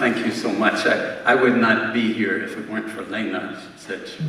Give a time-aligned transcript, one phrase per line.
[0.00, 0.86] thank you so much.
[0.86, 3.56] I, I would not be here if it weren't for Lena.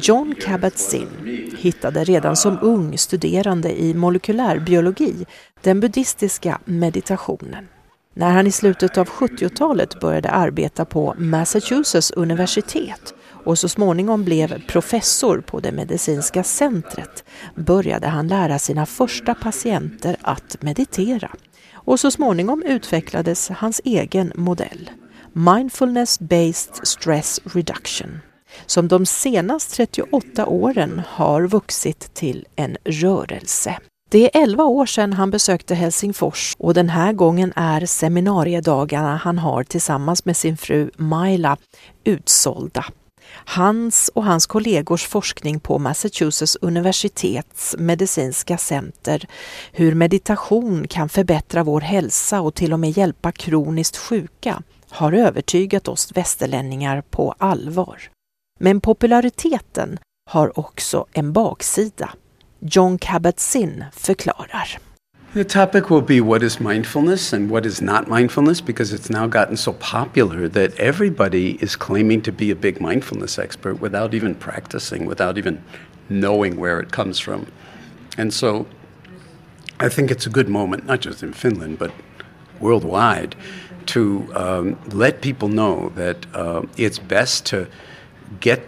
[0.02, 5.26] John Kabat-Zinn hittade redan som ung studerande i molekylärbiologi
[5.62, 7.68] den buddhistiska meditationen.
[8.14, 14.68] När han i slutet av 70-talet började arbeta på Massachusetts universitet och så småningom blev
[14.68, 17.24] professor på det medicinska centret
[17.56, 21.32] började han lära sina första patienter att meditera.
[21.74, 24.90] Och så småningom utvecklades hans egen modell,
[25.34, 28.20] Mindfulness Based Stress Reduction,
[28.66, 33.78] som de senaste 38 åren har vuxit till en rörelse.
[34.10, 39.40] Det är 11 år sedan han besökte Helsingfors och den här gången är seminariedagarna han
[39.40, 41.58] har tillsammans med sin fru Maila
[42.04, 42.86] utsålda.
[43.34, 49.28] Hans och hans kollegors forskning på Massachusetts universitets medicinska center,
[49.72, 55.88] hur meditation kan förbättra vår hälsa och till och med hjälpa kroniskt sjuka, har övertygat
[55.88, 58.02] oss västerlänningar på allvar.
[58.60, 62.10] Men populariteten har också en baksida.
[62.60, 64.80] John Kabat-Zinn förklarar.
[65.34, 69.28] The topic will be what is mindfulness and what is not mindfulness because it's now
[69.28, 74.36] gotten so popular that everybody is claiming to be a big mindfulness expert without even
[74.36, 75.64] practicing, without even
[76.10, 77.46] knowing where it comes from.
[78.18, 78.66] And so
[79.80, 81.92] I think it's a good moment, not just in Finland, but
[82.60, 83.36] worldwide,
[83.88, 87.68] to um, let people know that uh, it's best to
[88.40, 88.62] get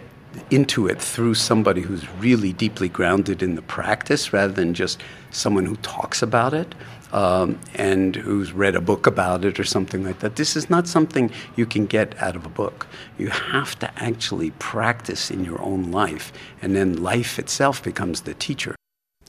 [0.50, 5.64] into it through somebody who's really deeply grounded in the practice rather than just someone
[5.64, 6.74] who talks about it
[7.12, 10.36] um, and who's read a book about it or something like that.
[10.36, 12.86] This is not something you can get out of a book.
[13.16, 18.34] You have to actually practice in your own life, and then life itself becomes the
[18.34, 18.74] teacher.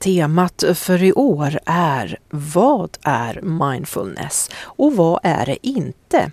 [0.06, 6.32] Temat för i år är Vad är mindfulness och vad är det inte?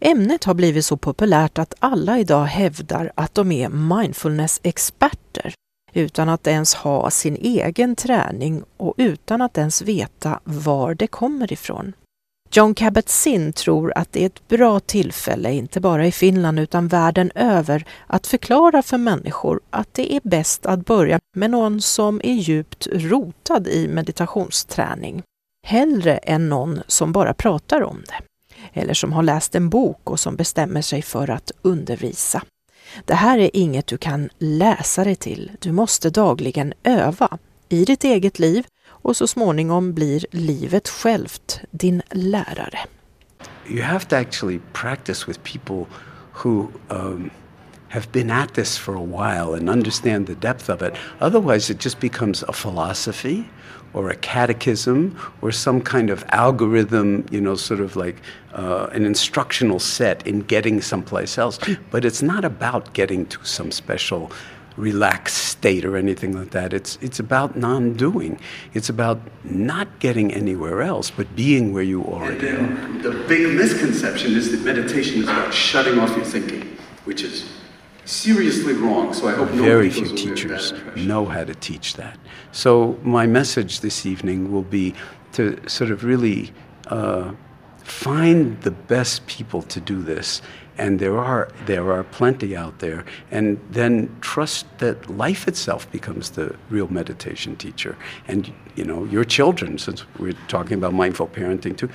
[0.00, 5.54] Ämnet har blivit så populärt att alla idag hävdar att de är mindfulness-experter
[5.92, 11.52] utan att ens ha sin egen träning och utan att ens veta var det kommer
[11.52, 11.92] ifrån.
[12.56, 17.30] John Kabat-Zinn tror att det är ett bra tillfälle, inte bara i Finland utan världen
[17.34, 22.34] över, att förklara för människor att det är bäst att börja med någon som är
[22.34, 25.22] djupt rotad i meditationsträning,
[25.66, 28.24] hellre än någon som bara pratar om det
[28.80, 32.42] eller som har läst en bok och som bestämmer sig för att undervisa.
[33.04, 35.50] Det här är inget du kan läsa dig till.
[35.60, 37.38] Du måste dagligen öva
[37.68, 38.66] i ditt eget liv
[39.04, 42.78] och så småningom blir livet självt din lärare.
[43.66, 45.86] You have to actually practice with people
[46.42, 47.30] who um,
[47.88, 50.94] have been at this for a while and understand the depth of it.
[51.20, 53.44] Otherwise it just becomes a philosophy
[53.92, 58.16] or a catechism or some kind of algorithm, you know, sort of like
[58.54, 61.58] uh, an instructional set in getting someplace else.
[61.90, 64.30] But it's not about getting to some special
[64.76, 66.72] relaxed state or anything like that.
[66.72, 68.38] It's, it's about non doing.
[68.72, 72.66] It's about not getting anywhere else, but being where you already are.
[73.02, 77.48] The big misconception is that meditation is about shutting off your thinking, which is
[78.04, 79.12] seriously wrong.
[79.12, 82.18] So I hope very few teachers know how to teach that.
[82.52, 84.94] So my message this evening will be
[85.32, 86.52] to sort of really
[86.88, 87.32] uh,
[87.82, 90.42] find the best people to do this.
[90.76, 96.30] And there are there are plenty out there, and then trust that life itself becomes
[96.30, 97.96] the real meditation teacher.
[98.26, 101.88] And you know your children, since we're talking about mindful parenting too,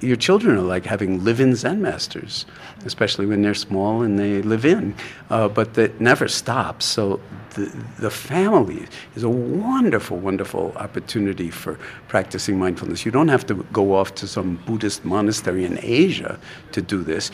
[0.00, 2.46] your children are like having live-in Zen masters,
[2.84, 4.94] especially when they're small and they live in.
[5.28, 6.86] Uh, but that never stops.
[6.86, 7.20] So
[7.50, 13.04] the, the family is a wonderful, wonderful opportunity for practicing mindfulness.
[13.04, 16.38] You don't have to go off to some Buddhist monastery in Asia
[16.72, 17.30] to do this.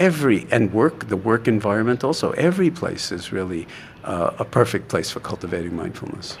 [0.00, 2.32] Every and work, the work environment also.
[2.32, 3.66] Every place is really
[4.04, 6.38] uh, a perfect place for cultivating mindfulness.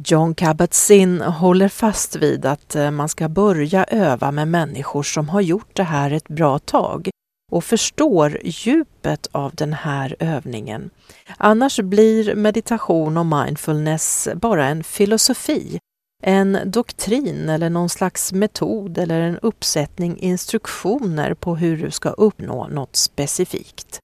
[0.00, 5.40] John Kabat-Zinn håller fast vid att eh, man ska börja öva med människor som har
[5.40, 7.08] gjort det här ett bra tag
[7.52, 10.90] och förstår djupet av den här övningen.
[11.36, 15.78] Annars blir meditation och mindfulness bara en filosofi,
[16.26, 22.68] en doktrin eller någon slags metod eller en uppsättning instruktioner på hur du ska uppnå
[22.68, 23.98] något specifikt.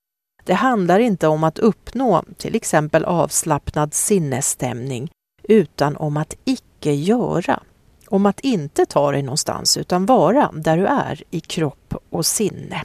[0.44, 5.11] Det handlar inte om att uppnå till exempel avslappnad sinnesstämning
[5.43, 7.62] utan om att icke göra.
[8.08, 12.84] Om att inte ta dig någonstans utan vara där du är i kropp och sinne.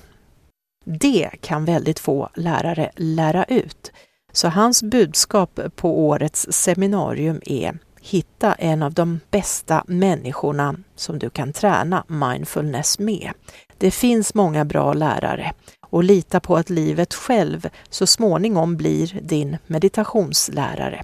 [0.85, 3.91] Det kan väldigt få lärare lära ut.
[4.31, 11.29] Så hans budskap på årets seminarium är hitta en av de bästa människorna som du
[11.29, 13.31] kan träna mindfulness med.
[13.77, 15.53] Det finns många bra lärare
[15.89, 21.03] och lita på att livet själv så småningom blir din meditationslärare.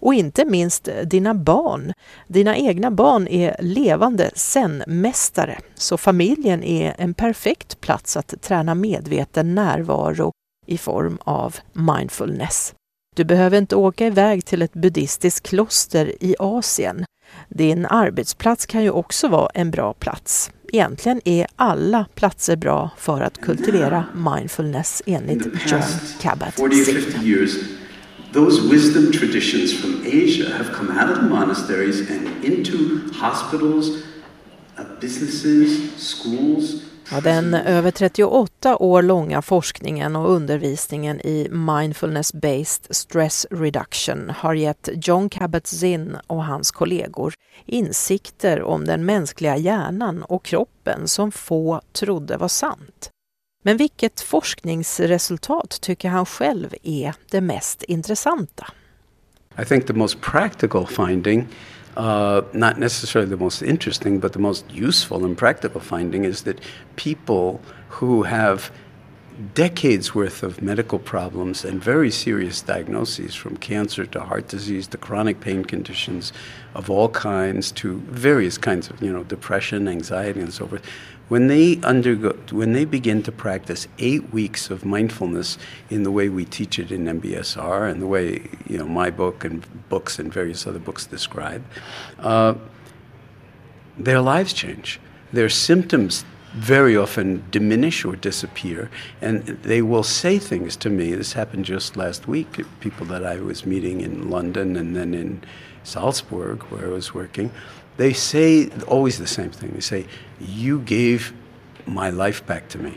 [0.00, 1.92] Och inte minst dina barn.
[2.26, 9.54] Dina egna barn är levande zen-mästare, så familjen är en perfekt plats att träna medveten
[9.54, 10.32] närvaro
[10.66, 12.74] i form av mindfulness.
[13.20, 17.04] Du behöver inte åka iväg till ett buddhistiskt kloster i Asien.
[17.48, 20.50] Din arbetsplats kan ju också vara en bra plats.
[20.72, 25.82] Egentligen är alla platser bra för att kultivera mindfulness enligt John
[26.20, 27.48] Kabat-Zinn.
[28.32, 33.88] those wisdom traditions from Asia have come out of the monasteries and into hospitals,
[34.78, 43.46] uh, businesses, schools, Ja, den över 38 år långa forskningen och undervisningen i mindfulness-based stress
[43.50, 47.34] reduction har gett John Kabat-Zinn och hans kollegor
[47.66, 53.10] insikter om den mänskliga hjärnan och kroppen som få trodde var sant.
[53.64, 58.66] Men vilket forskningsresultat tycker han själv är det mest intressanta?
[59.62, 61.48] I think the most practical finding
[61.96, 66.60] uh, not necessarily the most interesting, but the most useful and practical finding is that
[66.96, 68.70] people who have
[69.54, 74.98] decades worth of medical problems and very serious diagnoses from cancer to heart disease to
[74.98, 76.32] chronic pain conditions
[76.74, 80.82] of all kinds to various kinds of you know depression anxiety and so forth
[81.30, 86.28] when they undergo when they begin to practice eight weeks of mindfulness in the way
[86.28, 90.32] we teach it in MBSR and the way you know my book and books and
[90.32, 91.64] various other books describe,
[92.18, 92.54] uh,
[93.96, 95.00] their lives change.
[95.32, 98.90] Their symptoms very often diminish or disappear,
[99.20, 101.14] and they will say things to me.
[101.14, 102.58] This happened just last week.
[102.80, 105.44] People that I was meeting in London and then in
[105.84, 107.52] Salzburg, where I was working
[108.00, 109.72] they say always the same thing.
[109.72, 110.06] They say,
[110.40, 111.34] You gave
[111.84, 112.94] my life back to me.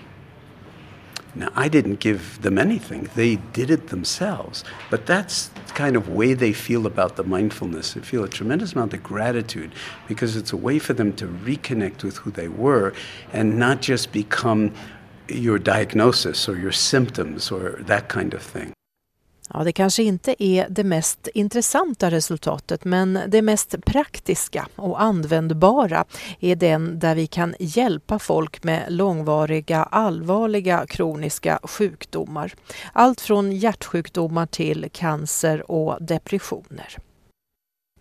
[1.36, 3.10] Now, I didn't give them anything.
[3.14, 4.64] They did it themselves.
[4.90, 7.96] But that's the kind of way they feel about the mindfulness.
[7.96, 9.74] They feel a tremendous amount of gratitude
[10.08, 12.94] because it's a way for them to reconnect with who they were
[13.34, 14.74] and not just become
[15.28, 18.72] your diagnosis or your symptoms or that kind of thing.
[19.50, 26.06] Ja, det kanske inte är det mest intressanta resultatet men det mest praktiska och användbara
[26.40, 32.54] är den där vi kan hjälpa folk med långvariga allvarliga kroniska sjukdomar.
[32.94, 36.98] Allt från hjärtsjukdomar till cancer och depressioner.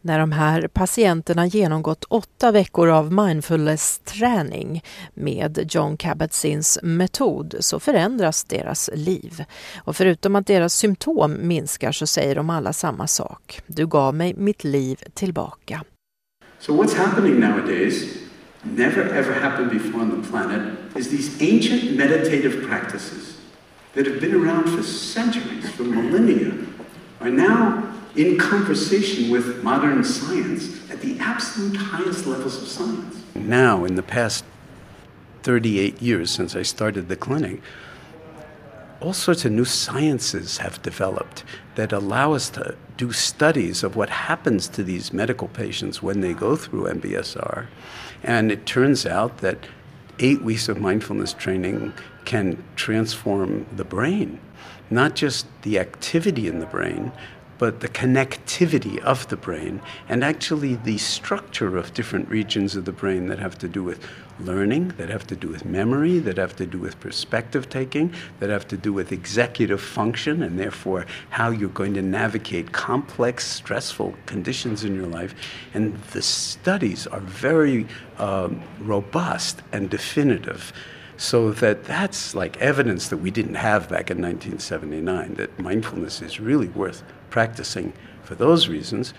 [0.04, 4.84] När de här patienterna genomgått åtta veckor av mindfulness-träning
[5.14, 9.44] med John Kabat-Zinns metod så förändras deras liv.
[9.76, 13.60] Och förutom att deras symptom minskar så säger de alla samma sak.
[13.66, 15.84] Du gav mig mitt liv tillbaka.
[16.58, 18.04] So what's happening nowadays,
[18.62, 20.62] never ever happened before on the planet,
[20.96, 23.36] is these ancient meditative practices
[23.94, 26.52] that have been around for centuries, for millennia,
[27.20, 27.82] are now
[28.16, 33.22] in conversation with modern science at the absolute highest levels of science.
[33.34, 34.44] Now, in the past
[35.42, 37.60] 38 years since I started the clinic,
[39.00, 41.42] all sorts of new sciences have developed
[41.74, 46.32] that allow us to do studies of what happens to these medical patients when they
[46.32, 47.66] go through MBSR.
[48.22, 49.66] And it turns out that
[50.20, 51.92] eight weeks of mindfulness training
[52.24, 54.38] can transform the brain,
[54.88, 57.10] not just the activity in the brain,
[57.62, 62.90] but the connectivity of the brain and actually the structure of different regions of the
[62.90, 64.04] brain that have to do with
[64.40, 68.50] learning, that have to do with memory, that have to do with perspective taking, that
[68.50, 74.12] have to do with executive function, and therefore how you're going to navigate complex, stressful
[74.26, 75.32] conditions in your life.
[75.72, 77.86] And the studies are very
[78.18, 80.72] um, robust and definitive.
[81.22, 86.40] So that that's like evidence that we didn't have back in 1979 that mindfulness is
[86.40, 87.92] really worth practicing
[88.24, 89.14] for those reasons.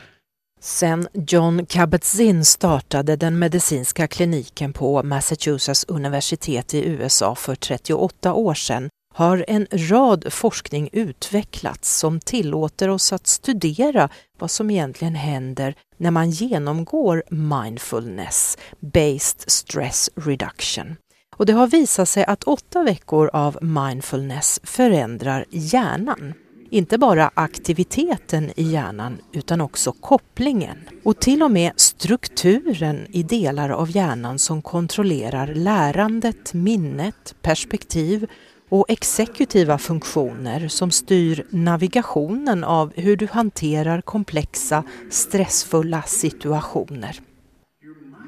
[0.60, 8.54] Sen John Kabat-Zinn startade den medicinska kliniken på Massachusetts universitet i USA för 38 år
[8.54, 15.76] sedan har en rad forskning utvecklats som tillåter oss att studera vad som egentligen händer
[15.98, 20.96] när man genomgår mindfulness, based stress reduction.
[21.38, 26.34] Och det har visat sig att åtta veckor av mindfulness förändrar hjärnan.
[26.70, 33.70] Inte bara aktiviteten i hjärnan utan också kopplingen och till och med strukturen i delar
[33.70, 38.28] av hjärnan som kontrollerar lärandet, minnet, perspektiv
[38.70, 47.20] och exekutiva funktioner som styr navigationen av hur du hanterar komplexa, stressfulla situationer.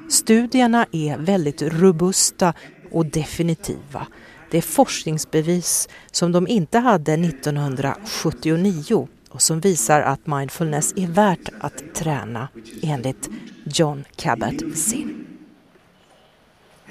[0.08, 2.54] Studierna är väldigt robusta
[2.96, 4.06] och definitiva.
[4.50, 11.48] Det är forskningsbevis som de inte hade 1979 och som visar att mindfulness är värt
[11.60, 12.48] att träna
[12.82, 13.30] enligt
[13.64, 15.26] John Kabat-Zinn.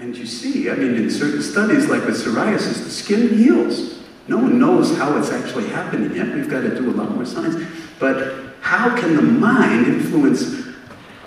[0.02, 3.80] And you see, I mean, in certain studies, like with psoriasis, the skin heals.
[4.28, 6.28] No one knows how it's actually happening yet.
[6.36, 7.56] We've got to do a lot more science.
[8.00, 8.18] But
[8.62, 10.44] how can the mind influence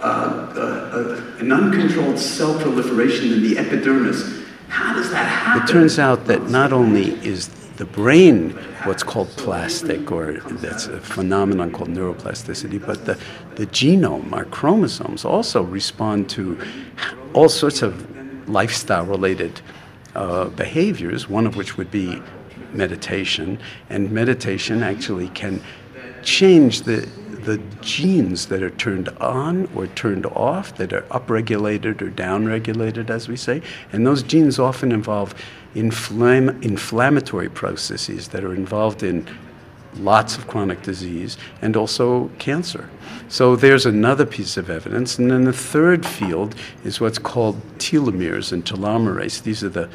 [0.03, 4.39] uh, uh, uh, an uncontrolled cell proliferation in the epidermis?
[4.69, 5.63] How does that happen?
[5.63, 8.51] It turns out that not only is the brain
[8.85, 13.19] what's called plastic, or that's a phenomenon called neuroplasticity, but the,
[13.55, 16.61] the genome, our chromosomes, also respond to
[17.35, 19.61] all sorts of lifestyle related
[20.15, 22.21] uh, behaviors, one of which would be
[22.73, 23.59] meditation.
[23.91, 25.63] And meditation actually can
[26.23, 27.09] change the,
[27.49, 33.27] the genes that are turned on or turned off, that are upregulated or downregulated, as
[33.27, 33.63] we say.
[33.91, 35.35] And those genes often involve
[35.75, 39.27] inflam- inflammatory processes that are involved in
[39.97, 42.91] lots of chronic disease, and also cancer.
[43.29, 45.19] So there's another piece of evidence.
[45.19, 49.43] And then the third field is what's called telomeres and telomerase.
[49.43, 49.89] These are the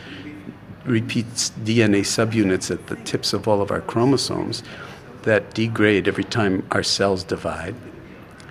[0.85, 1.27] repeat
[1.63, 4.63] DNA subunits at the tips of all of our chromosomes
[5.23, 7.75] that degrade every time our cells divide.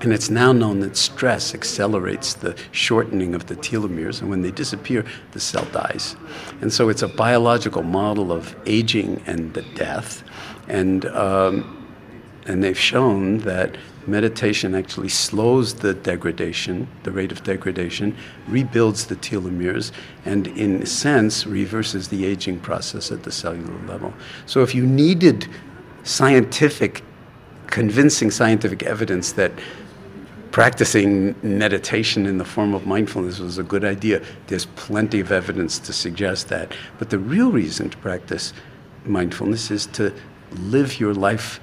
[0.00, 4.50] And it's now known that stress accelerates the shortening of the telomeres, and when they
[4.50, 6.16] disappear, the cell dies.
[6.60, 10.24] And so it's a biological model of aging and the death.
[10.66, 11.86] And, um,
[12.46, 13.76] and they've shown that
[14.08, 18.16] meditation actually slows the degradation, the rate of degradation,
[18.48, 19.92] rebuilds the telomeres,
[20.24, 24.12] and in a sense reverses the aging process at the cellular level.
[24.46, 25.46] So if you needed
[26.04, 27.02] scientific,
[27.66, 29.52] convincing scientific evidence that
[30.50, 34.22] practicing meditation in the form of mindfulness was a good idea.
[34.48, 36.72] There's plenty of evidence to suggest that.
[36.98, 38.52] But the real reason to practice
[39.04, 40.12] mindfulness is to
[40.58, 41.58] live your life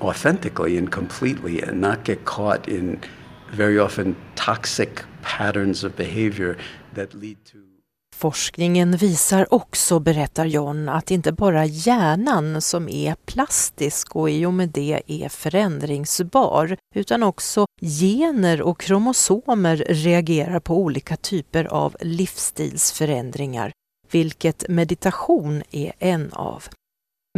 [0.00, 3.00] authentically and completely and not get caught in
[3.50, 6.56] very often toxic patterns of behavior
[6.94, 7.67] that lead to
[8.18, 14.54] Forskningen visar också, berättar John, att inte bara hjärnan som är plastisk och i och
[14.54, 23.72] med det är förändringsbar, utan också gener och kromosomer reagerar på olika typer av livsstilsförändringar,
[24.10, 26.64] vilket meditation är en av.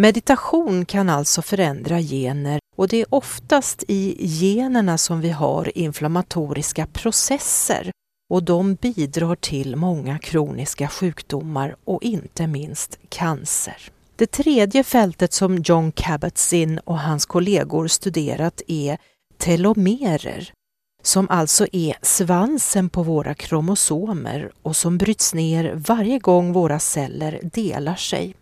[0.01, 6.87] Meditation kan alltså förändra gener och det är oftast i generna som vi har inflammatoriska
[6.87, 7.91] processer
[8.31, 13.77] och de bidrar till många kroniska sjukdomar och inte minst cancer.
[14.17, 18.99] Det tredje fältet som John Kabat-Zinn och hans kollegor studerat är
[19.39, 20.53] telomerer,
[21.03, 27.41] som alltså är svansen på våra kromosomer och som bryts ner varje gång våra celler
[27.43, 28.35] delar sig.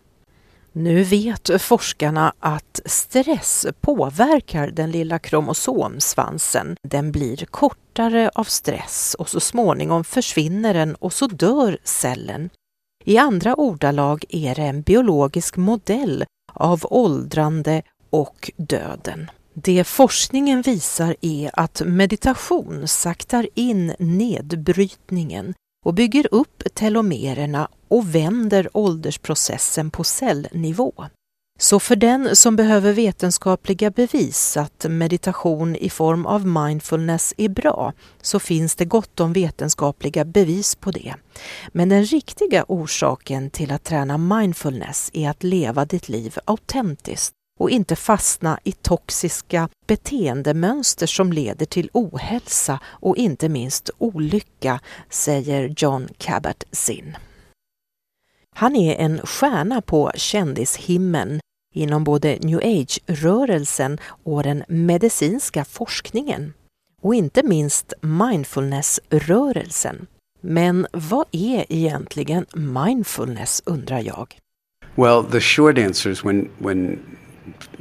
[0.71, 6.75] Nu vet forskarna att stress påverkar den lilla kromosomsvansen.
[6.83, 12.49] Den blir kortare av stress och så småningom försvinner den och så dör cellen.
[13.05, 19.31] I andra ordalag är det en biologisk modell av åldrande och döden.
[19.53, 25.53] Det forskningen visar är att meditation saktar in nedbrytningen
[25.89, 30.93] och bygger upp telomererna och vänder åldersprocessen på cellnivå.
[31.59, 37.93] Så för den som behöver vetenskapliga bevis att meditation i form av mindfulness är bra
[38.21, 41.15] så finns det gott om vetenskapliga bevis på det.
[41.71, 47.69] Men den riktiga orsaken till att träna mindfulness är att leva ditt liv autentiskt och
[47.69, 56.07] inte fastna i toxiska beteendemönster som leder till ohälsa och inte minst olycka, säger John
[56.17, 57.17] Kabat-Zinn.
[58.55, 61.39] Han är en stjärna på kändishimmen
[61.75, 66.53] inom både new age-rörelsen och den medicinska forskningen
[67.01, 70.07] och inte minst mindfulness-rörelsen.
[70.41, 74.37] Men vad är egentligen mindfulness undrar jag?
[74.95, 76.99] Well, the short answer is when, when,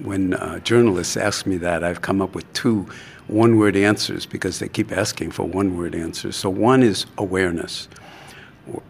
[0.02, 2.87] when uh, journalists ask me that, I've come up with two
[3.26, 6.37] one word answers because they keep asking for one word answers.
[6.37, 7.88] So, one is awareness.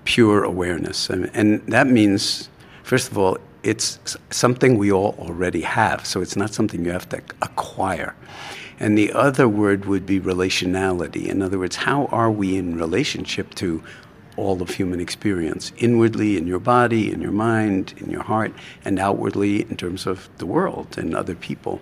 [0.05, 1.11] pure awareness.
[1.11, 2.49] And, and that means,
[2.83, 7.09] first of all, it's something we all already have, so it's not something you have
[7.11, 8.15] to acquire.
[8.81, 11.27] And the other word would be relationality.
[11.27, 13.83] In other words, how are we in relationship to
[14.39, 18.53] all of human experience inwardly in your body, in your mind, in your heart,
[18.85, 21.81] and outwardly in terms of the world and other people.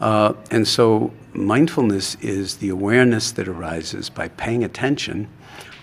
[0.00, 5.28] Uh, and so, mindfulness is the awareness that arises by paying attention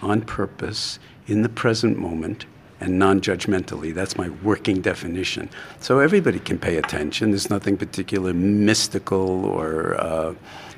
[0.01, 2.45] on purpose in the present moment
[2.81, 3.93] and non judgmentally.
[3.93, 5.49] That's my working definition.
[5.79, 7.29] So, everybody can pay attention.
[7.29, 10.33] There's nothing particular mystical or uh,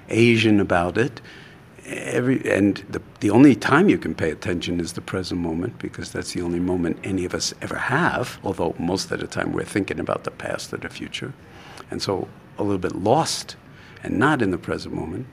[0.09, 1.21] Asian about it
[1.85, 6.11] every and the the only time you can pay attention is the present moment because
[6.11, 8.39] that's the only moment any of us ever have.
[8.43, 11.33] Although most of the time we're thinking about the past or the future,
[11.91, 13.57] and so a little bit lost
[14.03, 15.27] and not in the present moment.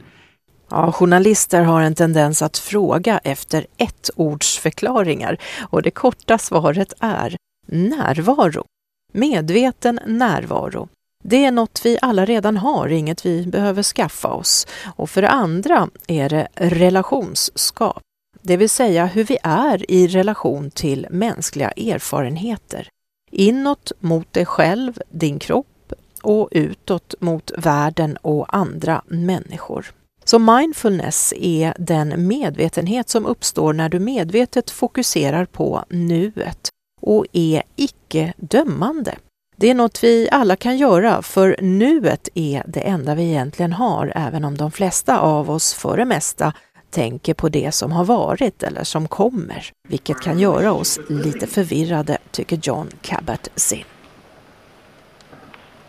[0.70, 5.38] Ja, journalister har en tendens att fråga efter ett ords förklaringar
[5.70, 7.36] och det korta svaret är
[7.66, 8.64] närvaro.
[9.12, 10.88] Medveten närvaro.
[11.24, 14.66] Det är något vi alla redan har, inget vi behöver skaffa oss.
[14.96, 18.02] Och för det andra är det relationsskap,
[18.42, 22.88] det vill säga hur vi är i relation till mänskliga erfarenheter.
[23.30, 29.92] Inåt mot dig själv, din kropp och utåt mot världen och andra människor.
[30.24, 36.68] Så mindfulness är den medvetenhet som uppstår när du medvetet fokuserar på nuet
[37.00, 39.16] och är icke dömande.
[39.60, 44.12] Det är något vi alla kan göra för nuet är det enda vi egentligen har
[44.14, 46.52] även om de flesta av oss för det mesta
[46.90, 52.18] tänker på det som har varit eller som kommer, vilket kan göra oss lite förvirrade,
[52.30, 53.84] tycker John Kabat-Zinn.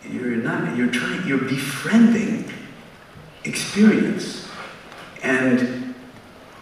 [0.04, 2.44] You're, not, you're, trying, you're befriending
[3.44, 4.48] experience
[5.24, 5.60] and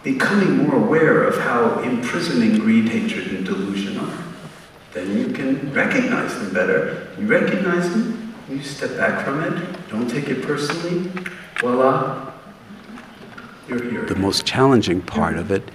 [0.04, 4.27] becoming more aware of how imprisoning greed, hatred and delusion are.
[4.92, 7.08] Then you can recognize them better.
[7.18, 11.10] You recognize them, you step back from it, don't take it personally,
[11.60, 12.32] voila,
[13.68, 14.06] you're here.
[14.06, 15.70] The most challenging part of it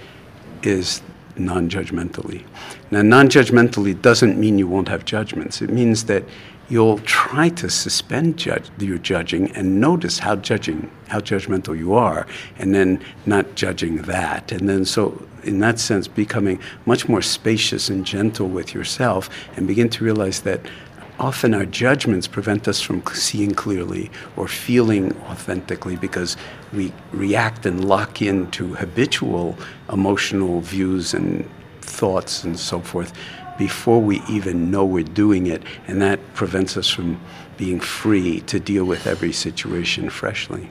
[0.62, 1.02] is
[1.36, 2.44] non judgmentally.
[2.90, 6.24] Now, non judgmentally doesn't mean you won't have judgments, it means that
[6.68, 12.26] you'll try to suspend judge, your judging and notice how judging how judgmental you are
[12.58, 17.90] and then not judging that and then so in that sense becoming much more spacious
[17.90, 20.60] and gentle with yourself and begin to realize that
[21.18, 26.36] often our judgments prevent us from seeing clearly or feeling authentically because
[26.72, 29.56] we react and lock into habitual
[29.92, 31.48] emotional views and
[31.80, 33.12] thoughts and so forth
[33.58, 37.20] before we even know we're doing it, and that prevents us from
[37.56, 40.70] being free to deal with every situation freshly.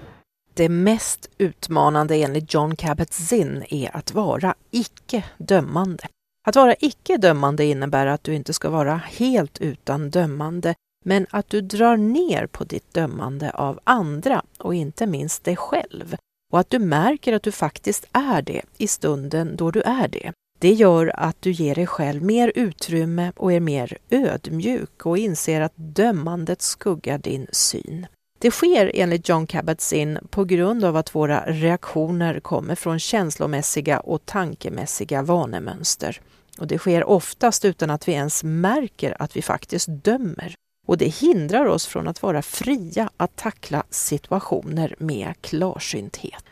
[0.54, 6.08] Det mest utmanande enligt John Kabat-Zinn är att vara icke dömande.
[6.46, 10.76] Att vara icke dömande innebär att du inte ska vara helt utan dömande,
[11.06, 16.16] men att du drar ner på ditt dömande av andra och inte minst dig själv
[16.54, 20.32] och att du märker att du faktiskt är det i stunden då du är det.
[20.60, 25.62] Det gör att du ger dig själv mer utrymme och är mer ödmjuk och inser
[25.62, 28.08] att dömandet skuggar din syn.
[28.40, 34.26] Det sker enligt John Kabat-Zinn på grund av att våra reaktioner kommer från känslomässiga och
[34.26, 36.22] tankemässiga vanemönster.
[36.58, 40.56] Och det sker oftast utan att vi ens märker att vi faktiskt dömer.
[40.88, 46.44] Och det hindrar oss från att vara fria att tackla situationer med klarsynthet.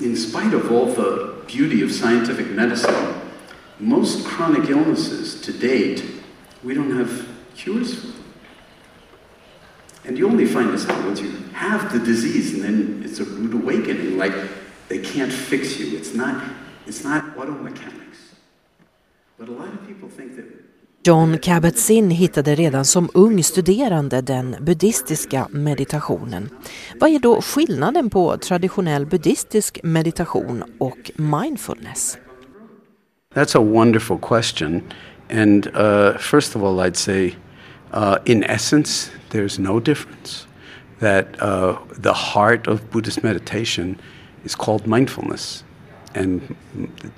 [0.00, 3.20] in spite of all the beauty of scientific medicine,
[3.80, 6.04] most chronic illnesses to date,
[6.62, 8.24] we don't have cures for them.
[10.04, 13.24] And you only find this out once you have the disease, and then it's a
[13.24, 14.16] rude awakening.
[14.16, 14.32] Like
[14.88, 15.96] they can't fix you.
[15.98, 16.42] It's not.
[16.86, 17.94] It's not auto mechanics.
[17.94, 19.27] But a lot of people think that
[21.02, 26.50] John Kabat-Zinn hittade redan som ung studerande den buddhistiska meditationen.
[27.00, 32.18] Vad är då skillnaden på traditionell buddhistisk meditation och mindfulness?
[33.34, 34.82] That's a wonderful question.
[35.30, 37.34] And uh, first of all, I'd say,
[37.94, 40.46] uh, in essence, there's no difference.
[40.98, 43.96] That uh, the heart of Buddhist meditation
[44.44, 45.64] is called mindfulness
[46.14, 46.56] and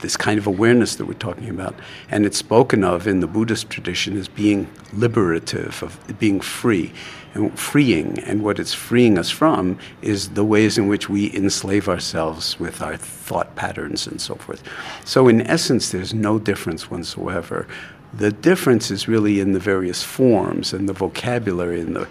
[0.01, 1.75] this kind of awareness that we're talking about.
[2.11, 6.93] And it's spoken of in the Buddhist tradition as being liberative, of being free
[7.35, 8.19] and freeing.
[8.21, 12.83] And what it's freeing us from is the ways in which we enslave ourselves with
[12.83, 14.63] our thought patterns and so forth.
[15.05, 17.67] So, in essence, there's no difference whatsoever.
[18.13, 22.09] The difference is really in the various forms and the vocabulary and the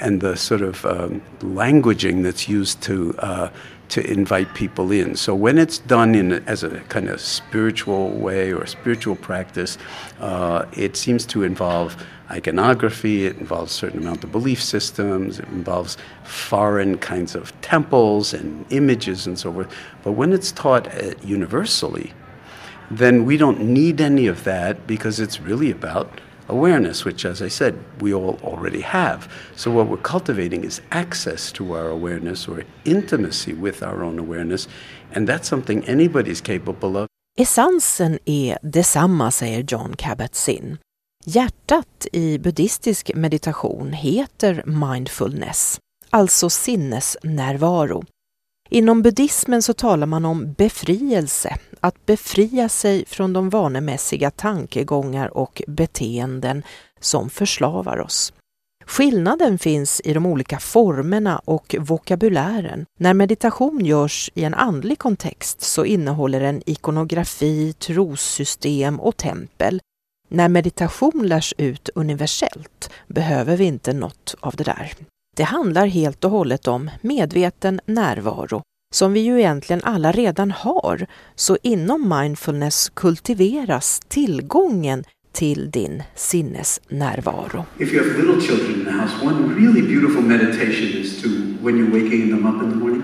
[0.00, 3.50] and the sort of um, languaging that's used to uh,
[3.92, 5.14] to invite people in.
[5.16, 9.76] So when it's done in as a kind of spiritual way or spiritual practice,
[10.18, 13.26] uh, it seems to involve iconography.
[13.26, 15.38] It involves certain amount of belief systems.
[15.38, 19.70] It involves foreign kinds of temples and images and so forth.
[20.02, 22.14] But when it's taught uh, universally,
[22.90, 26.18] then we don't need any of that because it's really about
[26.52, 29.28] awareness, which, as I said, we all already have.
[29.56, 34.68] So, what we're cultivating is access to our awareness or intimacy with our own awareness,
[35.14, 37.08] and that's something anybody's capable of.
[37.38, 40.78] Essensen är detsamma, säger John Kabat-Zinn.
[41.24, 45.78] Hjärtat i buddhistisk meditation heter mindfulness,
[46.10, 48.02] alltså sinnesnärvaro.
[48.70, 55.62] Inom buddhismen så talar man om befrielse, att befria sig från de vanemässiga tankegångar och
[55.66, 56.62] beteenden
[57.00, 58.32] som förslavar oss.
[58.86, 62.86] Skillnaden finns i de olika formerna och vokabulären.
[62.98, 69.80] När meditation görs i en andlig kontext så innehåller den ikonografi, trossystem och tempel.
[70.28, 74.92] När meditation lärs ut universellt behöver vi inte något av det där.
[75.36, 78.62] Det handlar helt och hållet om medveten närvaro,
[78.92, 87.64] som vi ju egentligen alla redan har, så inom mindfulness kultiveras tillgången till din sinnesnärvaro.
[87.78, 91.28] If you have little children in the house, one really beautiful meditation is to,
[91.62, 93.02] when you're waking them up in the morning,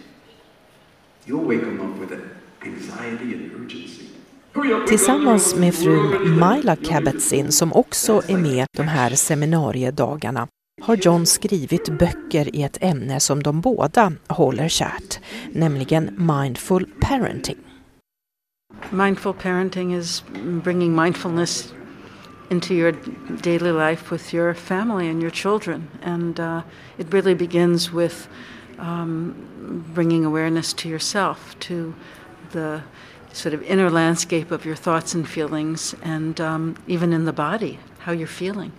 [4.88, 10.48] Tillsammans med frun Myla Kabat-Zinn som också är med de här seminariedagarna
[10.82, 15.20] har John skrivit böcker i ett ämne som de båda håller kärt,
[15.52, 17.58] nämligen Mindful Parenting.
[18.90, 20.24] Mindful parenting is
[20.64, 21.74] bringing mindfulness
[22.50, 22.94] into your
[23.42, 25.88] daily life with your family and your children.
[26.04, 26.60] And uh,
[26.98, 28.28] it really begins with
[28.82, 31.94] um, bringing awareness to yourself, to
[32.50, 32.82] the
[33.32, 37.78] sort of inner landscape of your thoughts and feelings, and um, even in the body,
[38.00, 38.72] how you're feeling.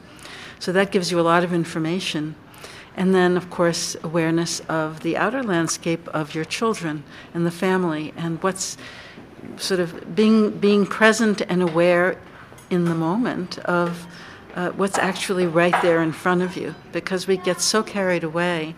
[0.59, 2.35] So that gives you a lot of information.
[2.95, 8.13] And then, of course, awareness of the outer landscape of your children and the family,
[8.15, 8.77] and what's
[9.57, 12.17] sort of being being present and aware
[12.69, 14.05] in the moment of
[14.55, 18.75] uh, what's actually right there in front of you, because we get so carried away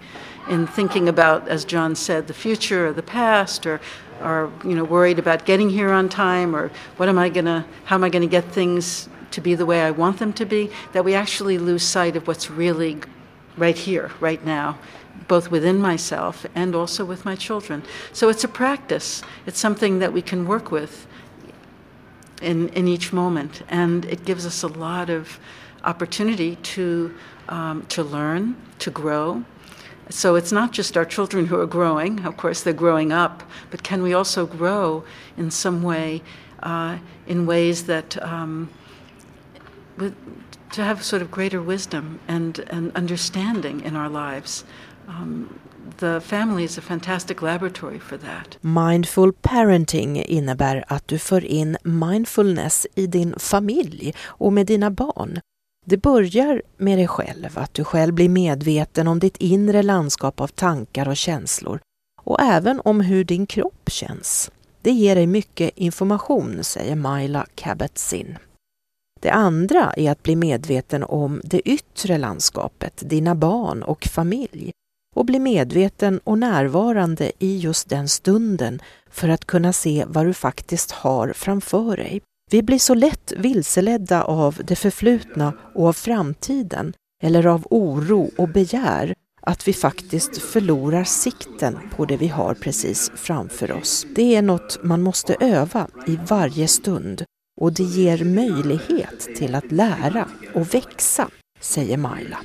[0.49, 3.81] in thinking about, as John said, the future or the past, or
[4.21, 7.95] are you know worried about getting here on time or what am I gonna how
[7.95, 11.03] am I gonna get things to be the way I want them to be that
[11.03, 12.97] we actually lose sight of what's really
[13.57, 14.77] right here right now
[15.27, 17.81] both within myself and also with my children.
[18.11, 19.23] So it's a practice.
[19.45, 21.07] It's something that we can work with
[22.41, 25.39] in, in each moment and it gives us a lot of
[25.83, 27.13] opportunity to
[27.47, 29.43] um, to learn to grow
[30.09, 33.83] so it's not just our children who are growing, of course, they're growing up, but
[33.83, 35.03] can we also grow
[35.37, 36.21] in some way,
[36.63, 38.69] uh, in ways that, um,
[39.97, 40.15] with,
[40.71, 44.63] to have sort of greater wisdom and, and understanding in our lives?
[45.07, 45.59] Um,
[45.97, 48.57] the family is a fantastic laboratory for that.
[48.61, 55.39] Mindful parenting innebär att du för in mindfulness i din familj och med dina barn.
[55.87, 60.47] Det börjar med dig själv, att du själv blir medveten om ditt inre landskap av
[60.47, 61.79] tankar och känslor
[62.21, 64.51] och även om hur din kropp känns.
[64.81, 68.37] Det ger dig mycket information, säger Myla Kabat-Zinn.
[69.21, 74.71] Det andra är att bli medveten om det yttre landskapet, dina barn och familj
[75.15, 80.33] och bli medveten och närvarande i just den stunden för att kunna se vad du
[80.33, 82.21] faktiskt har framför dig.
[82.51, 88.49] Vi blir så lätt vilseledda av det förflutna och av framtiden eller av oro och
[88.49, 94.05] begär att vi faktiskt förlorar sikten på det vi har precis framför oss.
[94.15, 97.23] Det är något man måste öva i varje stund
[97.61, 101.29] och det ger möjlighet till att lära och växa,
[101.59, 102.37] säger Maila.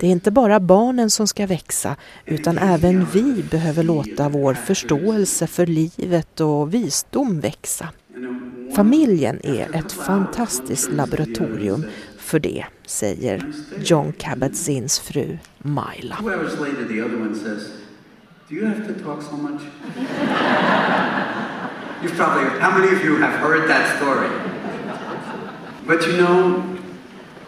[0.00, 5.46] Det är inte bara barnen som ska växa utan även vi behöver låta vår förståelse
[5.46, 7.88] för livet och visdom växa.
[8.76, 11.84] Familjen är ett fantastiskt laboratorium
[12.18, 13.52] för det, säger
[13.82, 16.16] John Kabat-Zinns fru Myla.
[16.22, 17.62] "Where was Lee the other one says,
[18.48, 19.62] Do you have to talk so much?
[22.02, 24.28] You've probably, how many of you have heard that story?
[25.86, 26.62] But you know,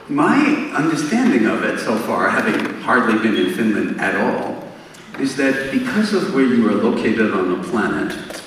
[0.09, 4.64] my understanding of it so far, having hardly been in Finland at all,
[5.20, 8.38] is that because of where you are located on the planet,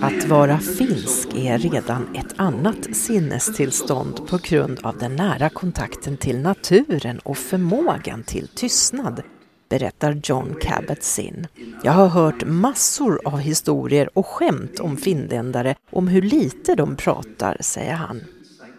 [0.00, 6.38] Att vara finsk är redan ett annat sinnestillstånd på grund av den nära kontakten till
[6.38, 9.22] naturen och förmågan till tystnad.
[9.68, 11.46] berättar John Kabat-Zinn.
[11.82, 17.56] Jag har hört massor av historier och skämt om finländare om hur lite de pratar,
[17.60, 18.20] säger han.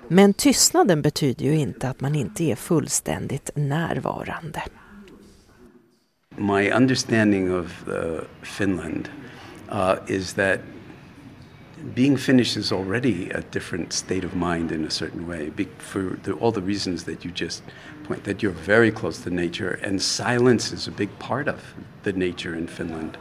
[0.07, 4.63] Men tystnaden betyder ju inte att man inte är fullständigt närvarande.
[6.39, 9.09] My understanding of uh, Finland
[9.67, 10.61] uh, is that
[11.93, 16.31] being Finnish is already a different state of mind in a certain way for the,
[16.33, 17.61] all the reasons that you just
[18.05, 21.61] point that you're very close to nature and silence is a big part of
[22.03, 23.17] the nature in Finland.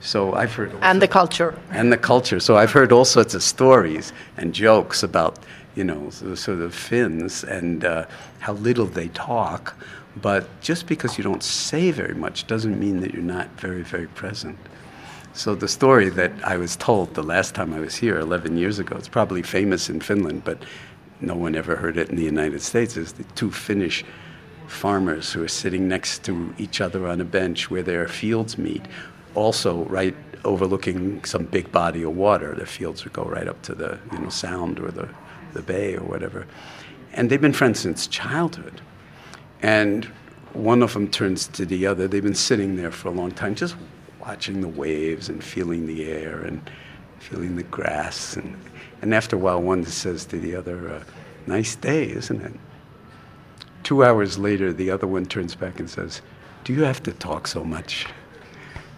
[0.00, 2.38] So I've heard and the culture and the culture.
[2.38, 5.38] So I've heard all sorts of stories and jokes about
[5.74, 8.04] you know the sort of Finns and uh,
[8.40, 9.74] how little they talk.
[10.16, 14.08] But just because you don't say very much doesn't mean that you're not very very
[14.08, 14.58] present.
[15.34, 18.80] So the story that I was told the last time I was here 11 years
[18.80, 20.58] ago, it's probably famous in Finland, but
[21.20, 24.04] no one ever heard it in the United States, is the two Finnish
[24.66, 28.82] farmers who are sitting next to each other on a bench where their fields meet,
[29.34, 32.54] also right overlooking some big body of water.
[32.54, 35.08] Their fields would go right up to the you know sound or the,
[35.52, 36.46] the bay or whatever.
[37.12, 38.80] And they've been friends since childhood.
[39.62, 40.04] And
[40.52, 42.08] one of them turns to the other.
[42.08, 43.76] They've been sitting there for a long time, just
[44.20, 46.70] watching the waves and feeling the air and
[47.18, 48.36] feeling the grass.
[48.36, 48.56] And,
[49.02, 51.04] and after a while, one says to the other, uh,
[51.46, 52.52] Nice day, isn't it?
[53.82, 56.20] Two hours later, the other one turns back and says,
[56.64, 58.06] Do you have to talk so much?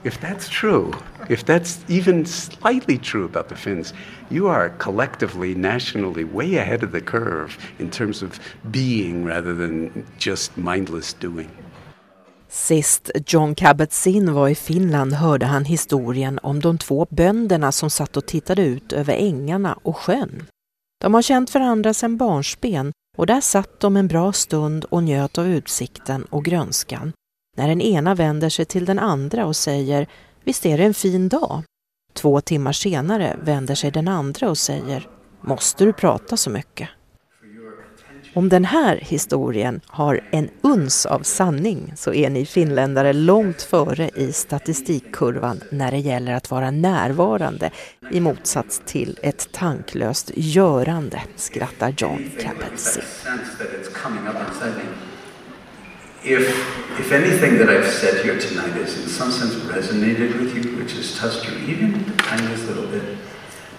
[0.04, 0.92] If that's true,
[1.28, 3.94] if that's even slightly true about the Finns,
[4.30, 10.04] you are collectively, nationally, way ahead of the curve in terms of being rather than
[10.18, 11.48] just mindless doing.
[12.48, 18.16] Sist John Kabat-Zinn var i Finland hörde han historien om de två bönderna som satt
[18.16, 20.42] och tittade ut över ängarna och sjön.
[21.00, 25.38] De har känt varandra sedan barnsben och där satt de en bra stund och njöt
[25.38, 27.12] av utsikten och grönskan.
[27.60, 30.06] När den ena vänder sig till den andra och säger
[30.44, 31.62] ”Visst är det en fin dag?”
[32.14, 35.08] Två timmar senare vänder sig den andra och säger
[35.40, 36.88] ”Måste du prata så mycket?”
[38.34, 44.10] Om den här historien har en uns av sanning så är ni finländare långt före
[44.14, 47.70] i statistikkurvan när det gäller att vara närvarande
[48.10, 53.00] i motsats till ett tanklöst görande, skrattar John Capelsi.
[56.22, 60.76] If, if anything that I've said here tonight has in some sense resonated with you,
[60.76, 63.16] which has touched you even the tiniest little bit,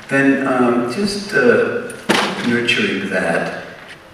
[0.09, 1.93] then um, just uh,
[2.47, 3.63] nurturing that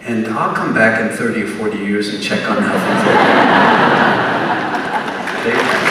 [0.02, 2.74] And I'll come back in 30 or 40 years and check on how
[5.46, 5.84] things are.